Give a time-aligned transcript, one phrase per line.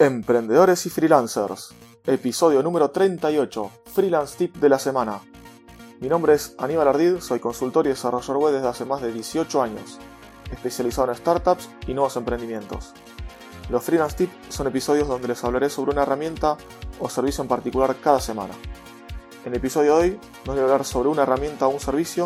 [0.00, 1.74] Emprendedores y freelancers,
[2.06, 5.20] episodio número 38, Freelance Tip de la semana.
[6.00, 9.60] Mi nombre es Aníbal Ardid, soy consultor y desarrollador web desde hace más de 18
[9.60, 9.98] años,
[10.50, 12.94] especializado en startups y nuevos emprendimientos.
[13.68, 16.56] Los Freelance Tips son episodios donde les hablaré sobre una herramienta
[16.98, 18.54] o servicio en particular cada semana.
[19.44, 22.24] En el episodio de hoy no voy a hablar sobre una herramienta o un servicio,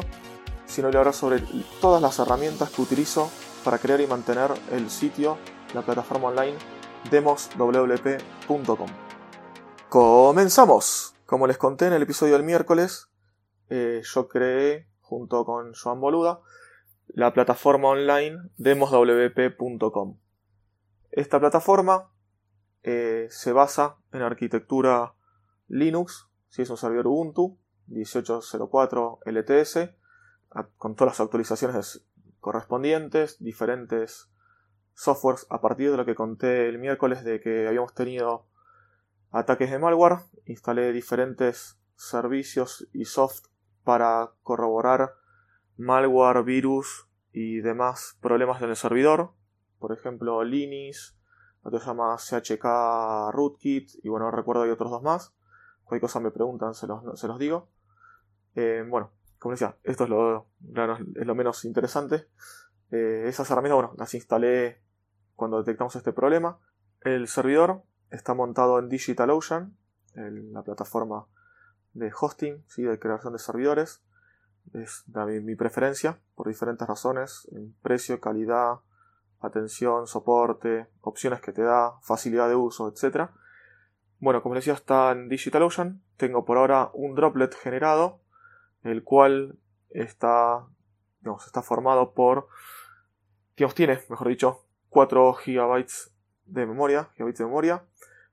[0.64, 1.42] sino voy a hablar sobre
[1.80, 3.28] todas las herramientas que utilizo
[3.64, 5.38] para crear y mantener el sitio,
[5.74, 6.73] la plataforma online
[7.10, 8.88] demoswp.com.
[9.88, 11.14] Comenzamos.
[11.26, 13.10] Como les conté en el episodio del miércoles,
[13.70, 16.40] eh, yo creé, junto con Joan Boluda,
[17.08, 20.18] la plataforma online demoswp.com.
[21.10, 22.10] Esta plataforma
[22.82, 25.14] eh, se basa en arquitectura
[25.68, 29.90] Linux, si es un servidor Ubuntu, 1804 LTS,
[30.76, 32.06] con todas las actualizaciones
[32.40, 34.30] correspondientes, diferentes
[34.94, 38.46] softwares a partir de lo que conté el miércoles de que habíamos tenido
[39.30, 43.46] ataques de malware, instalé diferentes servicios y soft
[43.82, 45.14] para corroborar
[45.76, 49.32] malware, virus y demás problemas en el servidor.
[49.78, 51.16] Por ejemplo, Linux,
[51.70, 55.34] que se llama CHK Rootkit y bueno, recuerdo hay otros dos más.
[55.84, 57.68] Cualquier cosa me preguntan, se los, se los digo.
[58.54, 60.46] Eh, bueno, como decía, esto es lo,
[61.16, 62.28] es lo menos interesante.
[62.90, 64.83] Eh, esas herramientas, bueno, las instalé
[65.36, 66.58] cuando detectamos este problema.
[67.02, 69.76] El servidor está montado en DigitalOcean,
[70.14, 71.26] la plataforma
[71.92, 72.82] de hosting, ¿sí?
[72.82, 74.02] de creación de servidores.
[74.72, 78.80] Es mi, preferencia por diferentes razones, en precio, calidad,
[79.40, 83.30] atención, soporte, opciones que te da, facilidad de uso, etc.
[84.20, 86.02] Bueno, como les decía, está en DigitalOcean.
[86.16, 88.20] Tengo por ahora un droplet generado
[88.84, 89.58] el cual
[89.90, 90.66] está,
[91.46, 92.48] está formado por,
[93.56, 94.63] digamos, tiene, mejor dicho,
[94.94, 95.86] 4 GB
[96.46, 97.84] de memoria, gigabytes de memoria,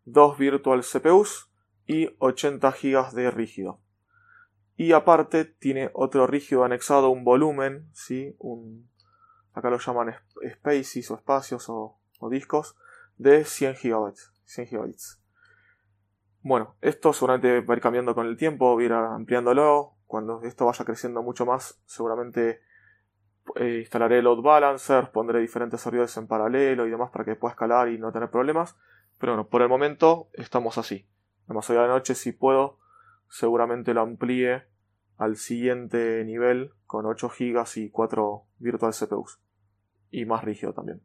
[0.06, 1.50] 2 virtual CPUs
[1.88, 3.80] y 80 GB de rígido.
[4.78, 8.36] Y aparte tiene otro rígido anexado, un volumen, ¿sí?
[8.38, 8.88] un,
[9.53, 10.13] acá lo llaman
[10.53, 11.97] spaces o espacios o,
[12.30, 12.78] discos,
[13.18, 14.13] de 100 GB.
[14.46, 14.96] 100 GB.
[16.44, 20.44] Bueno, esto seguramente va a ir cambiando con el tiempo, voy a ir ampliándolo, cuando
[20.44, 22.62] esto vaya creciendo mucho más, seguramente
[23.56, 27.89] eh, instalaré load balancers, pondré diferentes servidores en paralelo y demás para que pueda escalar
[27.89, 28.78] y no tener problemas.
[29.19, 31.07] Pero bueno, por el momento estamos así.
[31.45, 32.79] Además, hoy a la noche, si puedo,
[33.28, 34.63] seguramente lo amplíe
[35.17, 39.39] al siguiente nivel con 8 GB y 4 virtual CPUs.
[40.09, 41.01] Y más rígido también.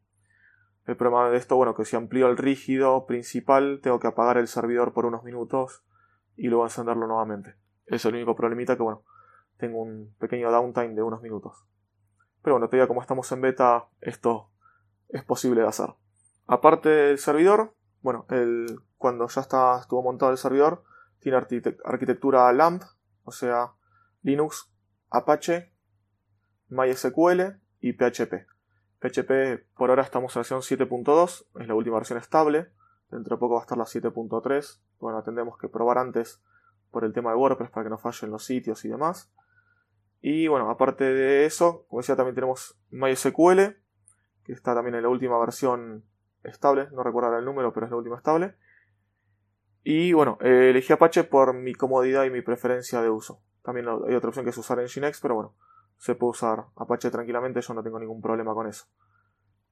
[0.86, 4.46] El problema de esto, bueno, que si amplío el rígido principal, tengo que apagar el
[4.46, 5.84] servidor por unos minutos
[6.36, 7.56] y luego encenderlo nuevamente.
[7.86, 9.02] Es el único problemita que, bueno,
[9.56, 11.66] tengo un pequeño downtime de unos minutos.
[12.46, 14.52] Pero bueno, todavía como estamos en beta, esto
[15.08, 15.88] es posible de hacer.
[16.46, 20.84] Aparte del servidor, bueno, el, cuando ya está, estuvo montado el servidor,
[21.18, 21.38] tiene
[21.84, 22.84] arquitectura LAMP,
[23.24, 23.72] o sea,
[24.22, 24.72] Linux,
[25.10, 25.72] Apache,
[26.68, 28.46] MySQL y PHP.
[29.00, 32.70] PHP por ahora estamos en versión 7.2, es la última versión estable.
[33.10, 34.80] Dentro de poco va a estar la 7.3.
[35.00, 36.40] Bueno, tendremos que probar antes
[36.92, 39.32] por el tema de WordPress para que no fallen los sitios y demás.
[40.21, 43.77] Y bueno, aparte de eso, como decía, también tenemos MySQL,
[44.44, 46.04] que está también en la última versión
[46.43, 48.55] estable, no recuerdo el número, pero es la última estable.
[49.82, 53.41] Y bueno, eh, elegí Apache por mi comodidad y mi preferencia de uso.
[53.62, 55.55] También hay otra opción que es usar Nginx, pero bueno,
[55.97, 58.87] se puede usar Apache tranquilamente, yo no tengo ningún problema con eso.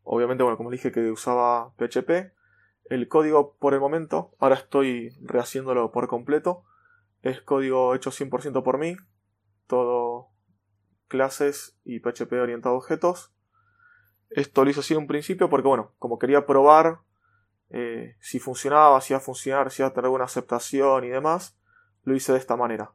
[0.03, 2.33] Obviamente, bueno, como dije que usaba PHP,
[2.91, 6.65] el código por el momento, ahora estoy rehaciéndolo por completo,
[7.23, 8.97] es código hecho 100% por mí,
[9.67, 10.34] todo
[11.09, 13.33] clases y PHP orientado a objetos.
[14.31, 17.01] Esto lo hice así en un principio porque, bueno, como quería probar
[17.71, 21.57] eh, si funcionaba, si iba a funcionar, si iba a tener buena aceptación y demás,
[22.03, 22.93] lo hice de esta manera.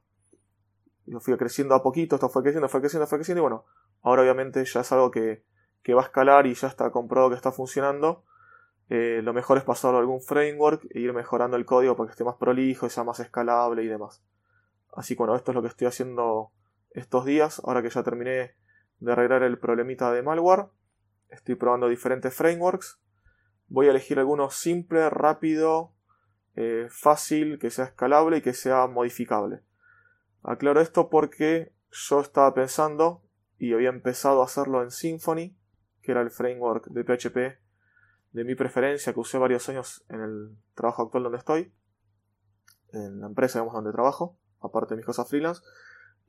[1.06, 3.66] Yo fui creciendo a poquito, esto fue creciendo, fue creciendo, fue creciendo y bueno,
[4.02, 5.44] ahora obviamente ya es algo que,
[5.82, 8.24] que va a escalar y ya está comprobado que está funcionando
[8.90, 12.12] eh, lo mejor es pasarlo a algún framework e ir mejorando el código para que
[12.12, 14.24] esté más prolijo sea más escalable y demás.
[14.94, 16.52] Así que bueno, esto es lo que estoy haciendo
[16.92, 18.56] estos días, ahora que ya terminé
[19.00, 20.68] de arreglar el problemita de malware.
[21.30, 23.00] Estoy probando diferentes frameworks.
[23.68, 25.94] Voy a elegir alguno simple, rápido,
[26.56, 29.62] eh, fácil, que sea escalable y que sea modificable.
[30.42, 33.24] Aclaro esto porque yo estaba pensando
[33.58, 35.56] y había empezado a hacerlo en Symfony,
[36.02, 37.60] que era el framework de PHP
[38.32, 41.74] de mi preferencia que usé varios años en el trabajo actual donde estoy,
[42.94, 45.62] en la empresa digamos, donde trabajo, aparte de mis cosas freelance,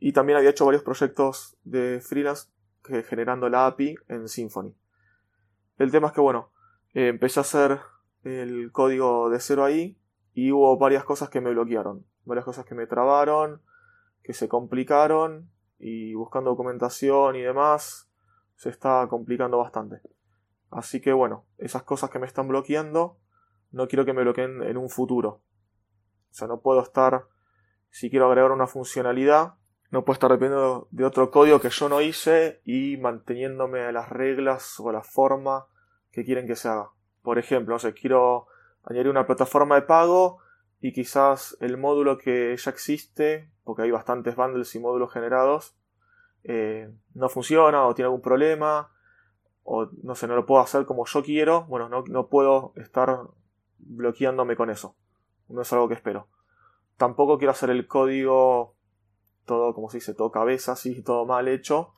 [0.01, 2.49] y también había hecho varios proyectos de freelance
[3.07, 4.75] generando la API en Symfony.
[5.77, 6.51] El tema es que, bueno,
[6.95, 7.81] eh, empecé a hacer
[8.25, 9.99] el código de cero ahí
[10.33, 13.63] y hubo varias cosas que me bloquearon, varias cosas que me trabaron,
[14.23, 18.11] que se complicaron y buscando documentación y demás
[18.57, 20.01] se está complicando bastante.
[20.71, 23.19] Así que bueno, esas cosas que me están bloqueando
[23.71, 25.43] no quiero que me bloqueen en un futuro.
[26.31, 27.27] O sea, no puedo estar,
[27.91, 29.55] si quiero agregar una funcionalidad,
[29.91, 34.09] no puedo estar dependiendo de otro código que yo no hice y manteniéndome a las
[34.09, 35.67] reglas o a la forma
[36.13, 36.91] que quieren que se haga.
[37.23, 38.47] Por ejemplo, no sé, quiero
[38.85, 40.39] añadir una plataforma de pago
[40.81, 45.77] y quizás el módulo que ya existe, porque hay bastantes bundles y módulos generados,
[46.45, 48.91] eh, no funciona o tiene algún problema
[49.65, 53.21] o no sé, no lo puedo hacer como yo quiero, bueno, no, no puedo estar
[53.79, 54.97] bloqueándome con eso.
[55.49, 56.29] No es algo que espero.
[56.97, 58.75] Tampoco quiero hacer el código
[59.51, 61.93] todo, como se dice, todo cabeza, así, todo mal hecho,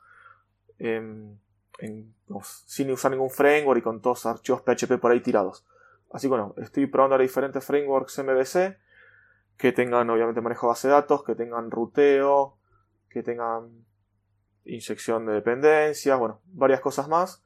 [2.65, 5.67] sin usar ningún framework y con todos archivos PHP por ahí tirados.
[6.11, 8.79] Así que bueno, estoy probando diferentes frameworks MVC
[9.59, 12.57] que tengan obviamente manejo de base de datos, que tengan ruteo,
[13.11, 13.85] que tengan
[14.65, 17.45] inyección de dependencias, bueno, varias cosas más.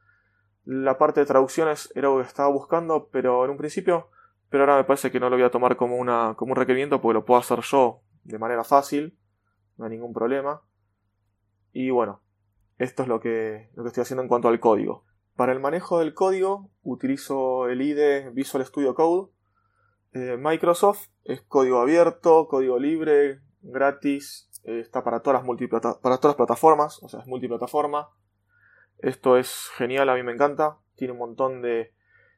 [0.64, 4.08] La parte de traducciones era lo que estaba buscando, pero en un principio,
[4.50, 7.00] pero ahora me parece que no lo voy a tomar como, una, como un requerimiento
[7.00, 9.18] porque lo puedo hacer yo de manera fácil
[9.76, 10.62] no hay ningún problema.
[11.72, 12.22] Y bueno,
[12.78, 15.04] esto es lo que, lo que estoy haciendo en cuanto al código.
[15.34, 19.30] Para el manejo del código utilizo el IDE Visual Studio Code.
[20.12, 26.24] Eh, Microsoft es código abierto, código libre, gratis, eh, está para todas, las para todas
[26.24, 28.08] las plataformas, o sea, es multiplataforma.
[28.98, 30.78] Esto es genial, a mí me encanta.
[30.94, 31.92] Tiene un montón de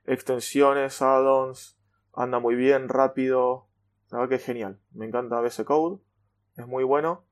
[0.04, 1.78] extensiones, add-ons,
[2.12, 3.68] anda muy bien, rápido.
[4.10, 4.80] La verdad que es genial.
[4.92, 6.02] Me encanta VS Code,
[6.56, 7.27] es muy bueno.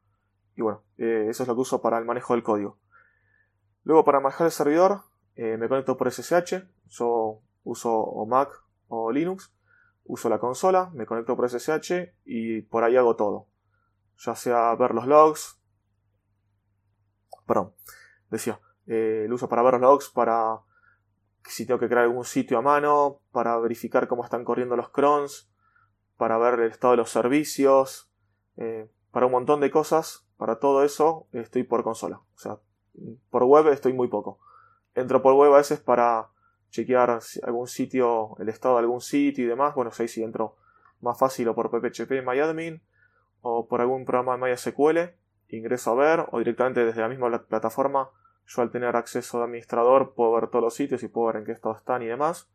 [0.56, 2.78] Y bueno, eh, eso es lo que uso para el manejo del código.
[3.84, 5.02] Luego para manejar el servidor
[5.36, 6.64] eh, me conecto por SSH.
[6.88, 8.50] Yo uso o Mac
[8.88, 9.52] o Linux.
[10.04, 13.48] Uso la consola, me conecto por SSH y por ahí hago todo.
[14.18, 15.60] Ya sea ver los logs.
[17.46, 17.74] Perdón,
[18.30, 18.60] decía.
[18.86, 20.60] Eh, el uso para ver los logs, para
[21.44, 25.50] si tengo que crear algún sitio a mano, para verificar cómo están corriendo los crons,
[26.16, 28.10] para ver el estado de los servicios,
[29.12, 32.16] para un montón de cosas para todo eso estoy por consola.
[32.18, 32.58] O sea,
[33.30, 34.38] por web estoy muy poco.
[34.94, 36.28] Entro por web a veces para
[36.70, 39.74] chequear algún sitio, el estado de algún sitio y demás.
[39.74, 40.56] Bueno, sé si entro
[41.00, 42.82] más fácil o por PPHP MyAdmin
[43.40, 44.98] o por algún programa de MySQL.
[45.48, 48.10] Ingreso a ver o directamente desde la misma plataforma.
[48.46, 51.44] Yo al tener acceso de administrador puedo ver todos los sitios y puedo ver en
[51.44, 52.48] qué estado están y demás.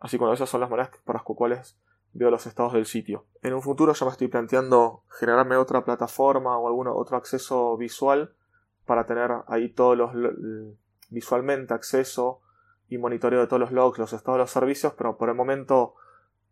[0.00, 1.78] Así que bueno, esas son las maneras para las cuales
[2.16, 3.26] veo los estados del sitio.
[3.42, 8.34] En un futuro ya me estoy planteando generarme otra plataforma o algún otro acceso visual
[8.86, 10.12] para tener ahí todos los
[11.10, 12.40] visualmente acceso
[12.88, 15.94] y monitoreo de todos los logs, los estados de los servicios, pero por el momento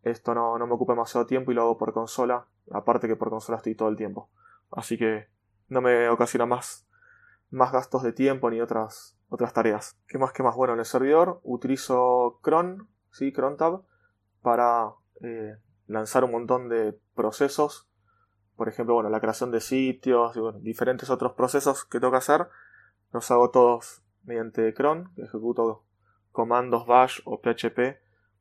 [0.03, 3.57] esto no, me ocupa demasiado tiempo y lo hago por consola, aparte que por consola
[3.57, 4.29] estoy todo el tiempo.
[4.71, 5.27] Así que
[5.67, 6.87] no me ocasiona más,
[7.49, 9.97] más gastos de tiempo ni otras, otras tareas.
[10.07, 10.55] ¿Qué más que más?
[10.55, 13.81] Bueno, en el servidor utilizo cron, sí, crontab,
[14.41, 14.91] para
[15.21, 15.57] eh,
[15.87, 17.87] lanzar un montón de procesos.
[18.55, 22.47] Por ejemplo, bueno, la creación de sitios y diferentes otros procesos que que hacer.
[23.11, 25.83] Los hago todos mediante cron, ejecuto
[26.31, 27.99] comandos bash o php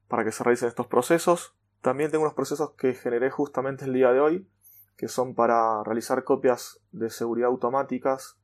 [0.09, 1.55] para que se realicen estos procesos.
[1.81, 4.49] También tengo unos procesos que generé justamente el día de hoy,
[4.97, 8.39] que son para realizar copias de seguridad automáticas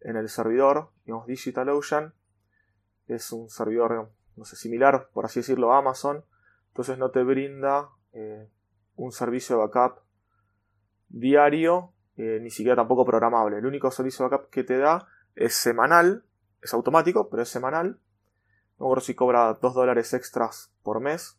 [0.00, 2.14] en el servidor, digamos DigitalOcean.
[3.06, 6.24] Es un servidor, no sé, similar, por así decirlo, a Amazon,
[6.76, 8.50] entonces no te brinda eh,
[8.96, 10.02] un servicio de backup
[11.08, 13.56] diario, eh, ni siquiera tampoco programable.
[13.56, 16.26] El único servicio de backup que te da es semanal,
[16.60, 17.98] es automático, pero es semanal.
[18.78, 21.38] No recuerdo si cobra 2 dólares extras por mes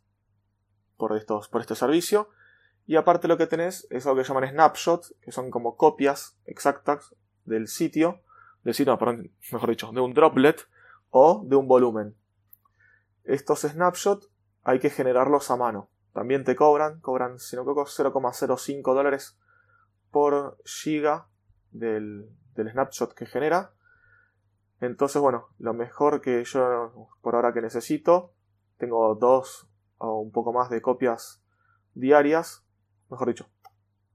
[0.98, 2.29] por, estos, por este servicio.
[2.88, 7.13] Y aparte lo que tenés es algo que llaman snapshots, que son como copias exactas
[7.46, 8.22] del sitio,
[8.63, 10.67] del sitio, perdón, mejor dicho, de un droplet
[11.12, 12.15] o de un volumen.
[13.24, 14.32] Estos snapshots
[14.67, 15.89] hay que generarlos a mano.
[16.12, 19.39] También te cobran, cobran si no 0,05 dólares
[20.12, 21.29] por giga
[21.71, 23.71] del, snapshot que genera.
[24.81, 28.33] Entonces, bueno, lo mejor que yo por ahora que necesito,
[28.77, 29.69] tengo dos
[30.00, 31.41] o un poco más de copias
[31.93, 32.65] diarias,
[33.09, 33.47] mejor dicho,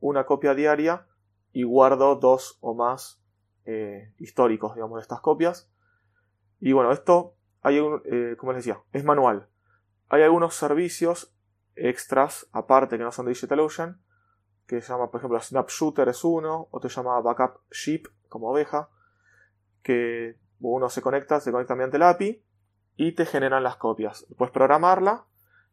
[0.00, 1.06] una copia diaria
[1.54, 3.22] y guardo dos o más
[3.64, 5.72] eh, históricos, digamos, de estas copias.
[6.60, 9.48] Y bueno, esto hay un, eh, como les decía, es manual.
[10.12, 11.34] Hay algunos servicios
[11.74, 13.98] extras aparte que no son de DigitalOcean,
[14.66, 18.90] que se llama, por ejemplo, SnapShooter es uno, otro se llama Backup Sheep, como oveja,
[19.82, 22.44] que uno se conecta, se conecta mediante la API
[22.96, 24.26] y te generan las copias.
[24.36, 25.24] Puedes programarla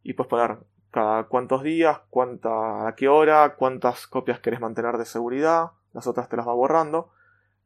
[0.04, 5.04] y puedes poner cada cuántos días, cuánta, a qué hora, cuántas copias querés mantener de
[5.04, 7.12] seguridad, las otras te las va borrando.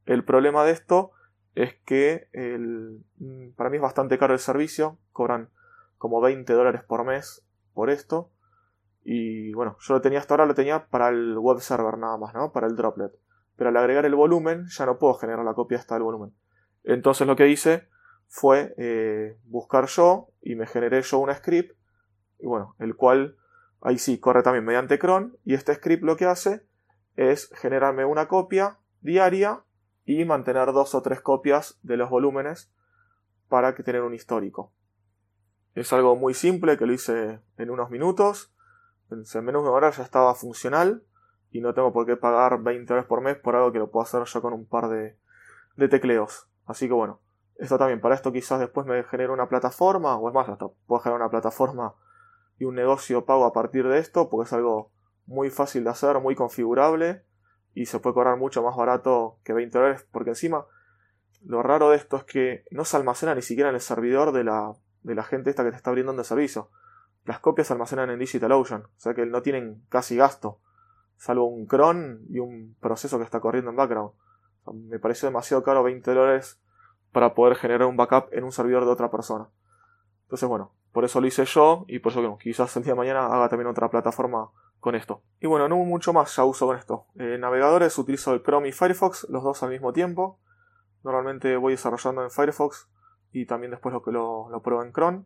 [0.07, 1.11] El problema de esto
[1.53, 3.03] es que el,
[3.55, 5.49] para mí es bastante caro el servicio, cobran
[6.03, 8.29] como 20 dólares por mes por esto.
[9.05, 12.33] Y bueno, yo lo tenía hasta ahora, lo tenía para el web server nada más,
[12.33, 12.51] ¿no?
[12.51, 13.13] Para el droplet.
[13.55, 16.33] Pero al agregar el volumen ya no puedo generar la copia hasta el volumen.
[16.83, 17.87] Entonces lo que hice
[18.27, 21.73] fue eh, buscar yo y me generé yo un script.
[22.37, 23.37] Y bueno, el cual
[23.79, 25.37] ahí sí corre también mediante cron.
[25.45, 26.67] Y este script lo que hace
[27.15, 29.63] es generarme una copia diaria
[30.03, 32.73] y mantener dos o tres copias de los volúmenes
[33.47, 34.73] para que tener un histórico.
[35.75, 38.53] Es algo muy simple que lo hice en unos minutos.
[39.09, 41.03] En menos de una hora ya estaba funcional
[41.51, 44.03] y no tengo por qué pagar 20 dólares por mes por algo que lo puedo
[44.03, 45.17] hacer yo con un par de,
[45.75, 46.47] de tecleos.
[46.65, 47.21] Así que bueno,
[47.55, 51.01] esto también, para esto quizás después me genere una plataforma, o es más, hasta puedo
[51.01, 51.95] generar una plataforma
[52.57, 54.91] y un negocio pago a partir de esto, porque es algo
[55.25, 57.23] muy fácil de hacer, muy configurable
[57.73, 60.65] y se puede cobrar mucho más barato que 20 dólares, porque encima
[61.43, 64.43] lo raro de esto es que no se almacena ni siquiera en el servidor de
[64.43, 66.69] la, de la gente esta que te está brindando el servicio.
[67.25, 70.59] Las copias se almacenan en DigitalOcean, o sea que no tienen casi gasto,
[71.17, 74.11] salvo un cron y un proceso que está corriendo en background.
[74.73, 76.59] me parece demasiado caro 20 dólares
[77.11, 79.47] para poder generar un backup en un servidor de otra persona.
[80.23, 82.97] Entonces, bueno, por eso lo hice yo y por eso que quizás el día de
[82.97, 85.21] mañana haga también otra plataforma con esto.
[85.39, 87.05] Y bueno, no mucho más ya uso con esto.
[87.15, 90.39] Eh, navegadores utilizo el Chrome y Firefox, los dos al mismo tiempo.
[91.03, 92.89] Normalmente voy desarrollando en Firefox
[93.33, 95.23] y también después lo, lo, lo pruebo en Chrome.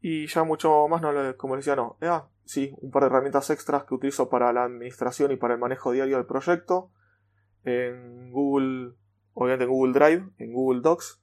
[0.00, 1.96] Y ya mucho más, no, como les decía, no.
[2.00, 5.60] Ah, sí, un par de herramientas extras que utilizo para la administración y para el
[5.60, 6.90] manejo diario del proyecto.
[7.64, 8.92] En Google,
[9.32, 11.20] obviamente en Google Drive, en Google Docs.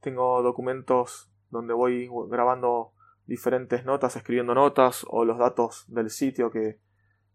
[0.00, 2.92] Tengo documentos donde voy grabando
[3.26, 6.78] diferentes notas, escribiendo notas o los datos del sitio que,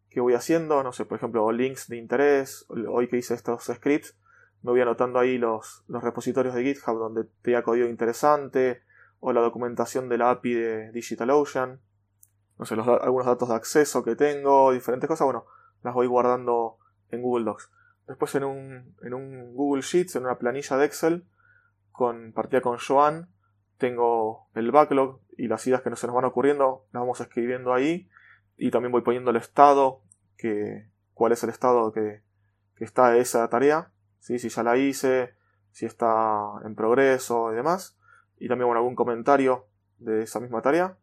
[0.10, 4.18] que voy haciendo, no sé, por ejemplo, links de interés, hoy que hice estos scripts,
[4.66, 8.82] me voy anotando ahí los, los repositorios de GitHub donde tenía código interesante,
[9.20, 11.80] o la documentación de la API de DigitalOcean,
[12.58, 15.46] no sé, algunos datos de acceso que tengo, diferentes cosas, bueno,
[15.84, 16.80] las voy guardando
[17.12, 17.70] en Google Docs.
[18.08, 21.26] Después en un, en un Google Sheets, en una planilla de Excel,
[21.92, 23.30] con con Joan,
[23.78, 27.72] tengo el backlog y las ideas que no se nos van ocurriendo, las vamos escribiendo
[27.72, 28.10] ahí
[28.58, 30.02] y también voy poniendo el estado,
[30.38, 32.24] que, cuál es el estado que,
[32.76, 33.92] que está esa tarea,
[34.26, 35.36] si ya la hice,
[35.72, 37.98] si está en progreso y demás,
[38.38, 39.68] y también bueno, algún comentario
[40.00, 40.98] de esa misma tarea.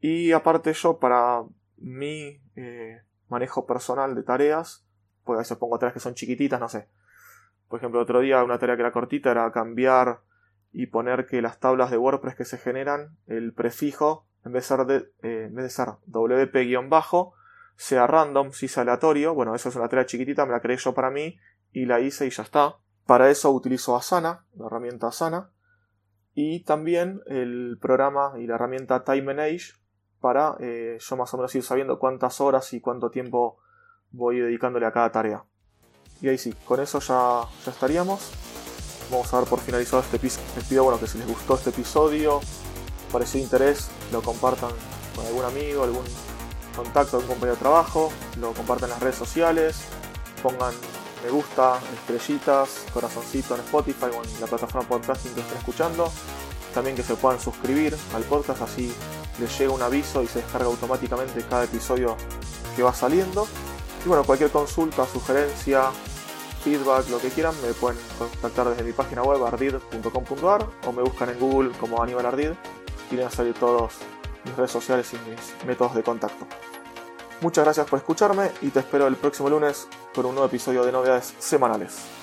[0.00, 1.44] Y aparte yo para
[1.76, 4.84] mi eh, manejo personal de tareas,
[5.24, 6.88] pues a veces pongo tareas que son chiquititas, no sé.
[7.68, 10.20] Por ejemplo, otro día una tarea que era cortita era cambiar
[10.72, 14.76] y poner que las tablas de WordPress que se generan, el prefijo, en vez de
[14.76, 17.34] ser, eh, en vez WP-bajo,
[17.76, 19.34] sea random, si es aleatorio.
[19.34, 21.38] Bueno, eso es una tarea chiquitita, me la creé yo para mí
[21.72, 22.76] y la hice y ya está.
[23.06, 25.50] Para eso utilizo Asana, la herramienta Asana,
[26.34, 29.74] y también el programa y la herramienta Time Manage
[30.20, 33.58] para eh, yo más o menos ir sabiendo cuántas horas y cuánto tiempo
[34.12, 35.44] voy dedicándole a cada tarea.
[36.20, 38.32] Y ahí sí, con eso ya, ya estaríamos
[39.12, 40.46] vamos a dar por finalizado este episodio.
[40.56, 42.40] Les pido bueno, que si les gustó este episodio,
[43.12, 44.70] pareció de interés, lo compartan
[45.14, 46.04] con algún amigo, algún
[46.74, 48.10] contacto, algún compañero de trabajo,
[48.40, 49.84] lo compartan en las redes sociales,
[50.42, 50.74] pongan
[51.22, 56.10] me gusta, estrellitas, corazoncito en Spotify o en la plataforma podcasting que estén escuchando.
[56.74, 58.92] También que se puedan suscribir al podcast, así
[59.38, 62.16] les llega un aviso y se descarga automáticamente cada episodio
[62.74, 63.46] que va saliendo.
[64.04, 65.90] Y bueno, cualquier consulta, sugerencia,
[66.64, 71.30] feedback, lo que quieran, me pueden contactar desde mi página web ardid.com.ar o me buscan
[71.30, 72.52] en Google como Aníbal Ardid
[73.20, 73.92] a salir todos
[74.44, 76.46] mis redes sociales y mis métodos de contacto.
[77.42, 80.92] Muchas gracias por escucharme y te espero el próximo lunes por un nuevo episodio de
[80.92, 82.21] novedades semanales.